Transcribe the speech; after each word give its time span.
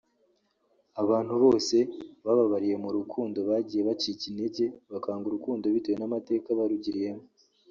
Abantu 1.01 1.33
bose 1.43 1.77
bababariye 2.25 2.75
mu 2.83 2.89
rukundo 2.97 3.39
bagiye 3.49 3.81
bacika 3.89 4.23
intege 4.31 4.65
bakanga 4.91 5.25
urukundo 5.27 5.65
bitewe 5.73 5.97
n’amateka 5.99 6.47
barugiriyemo 6.59 7.25